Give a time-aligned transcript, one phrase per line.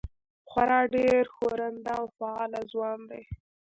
[0.49, 3.23] خورا ډېر ښورنده او فعال ځوان دی.